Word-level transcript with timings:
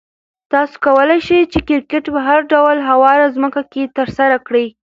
تاسو 0.51 0.75
کولای 0.85 1.19
شئ 1.27 1.39
چې 1.53 1.59
کرکټ 1.69 2.03
په 2.13 2.19
هر 2.27 2.39
ډول 2.51 2.77
هواره 2.89 3.33
ځمکه 3.35 3.61
کې 3.71 3.83
ترسره 3.97 4.37
کړئ. 4.47 4.67